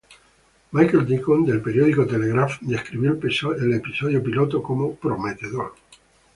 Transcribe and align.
Michael 0.71 1.05
Deacon, 1.05 1.45
del 1.45 1.61
periódico 1.61 2.07
"Telegraph", 2.07 2.57
describió 2.61 3.11
el 3.53 3.73
episodio 3.75 4.23
piloto 4.23 4.63
como 4.63 4.95
"prometedor". 4.95 5.75